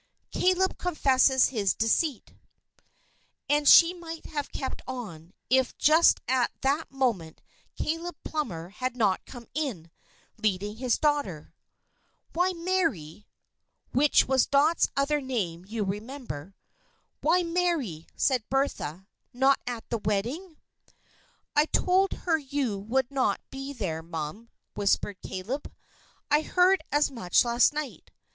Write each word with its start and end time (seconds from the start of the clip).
Caleb 0.31 0.79
Confesses 0.79 1.49
His 1.49 1.75
Deceit 1.75 2.33
And 3.47 3.69
she 3.69 3.93
might 3.93 4.25
have 4.25 4.51
kept 4.51 4.81
on, 4.87 5.31
if 5.47 5.77
just 5.77 6.21
at 6.27 6.49
that 6.61 6.89
moment 6.91 7.39
Caleb 7.77 8.15
Plummer 8.23 8.69
had 8.69 8.97
not 8.97 9.23
come 9.27 9.45
in, 9.53 9.91
leading 10.41 10.77
his 10.77 10.97
daughter. 10.97 11.53
"Why, 12.33 12.51
Mary" 12.51 13.27
(which 13.91 14.27
was 14.27 14.47
Dot's 14.47 14.89
other 14.97 15.21
name, 15.21 15.65
you 15.67 15.83
remember). 15.83 16.55
"Why, 17.19 17.43
Mary!" 17.43 18.07
said 18.15 18.49
Bertha. 18.49 19.05
"Not 19.33 19.59
at 19.67 19.87
the 19.91 19.99
wedding?" 19.99 20.57
"I 21.55 21.65
told 21.65 22.13
her 22.25 22.39
you 22.39 22.75
would 22.79 23.11
not 23.11 23.39
be 23.51 23.71
there, 23.71 24.01
mum," 24.01 24.49
whispered 24.73 25.21
Caleb. 25.21 25.71
"I 26.31 26.41
heard 26.41 26.81
as 26.91 27.11
much 27.11 27.45
last 27.45 27.71
night. 27.71 28.09